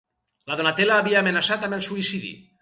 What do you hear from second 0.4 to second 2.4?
La Donatella havia amenaçat amb el suïcidi.